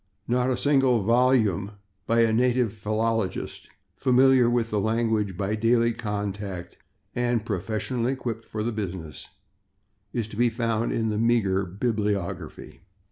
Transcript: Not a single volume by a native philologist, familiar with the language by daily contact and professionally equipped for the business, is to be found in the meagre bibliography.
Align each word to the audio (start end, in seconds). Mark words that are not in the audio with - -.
Not 0.27 0.49
a 0.49 0.57
single 0.57 1.03
volume 1.03 1.73
by 2.07 2.21
a 2.21 2.33
native 2.33 2.73
philologist, 2.73 3.69
familiar 3.95 4.49
with 4.49 4.71
the 4.71 4.79
language 4.79 5.37
by 5.37 5.53
daily 5.53 5.93
contact 5.93 6.75
and 7.13 7.45
professionally 7.45 8.13
equipped 8.13 8.45
for 8.47 8.63
the 8.63 8.71
business, 8.71 9.27
is 10.11 10.27
to 10.29 10.37
be 10.37 10.49
found 10.49 10.91
in 10.91 11.09
the 11.09 11.19
meagre 11.19 11.67
bibliography. 11.67 12.81